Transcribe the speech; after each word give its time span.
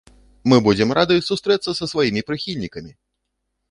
Мы 0.53 0.57
будзем 0.67 0.95
рады 0.99 1.19
сустрэцца 1.29 1.77
са 1.83 1.91
сваімі 1.95 2.21
прыхільнікамі! 2.31 2.91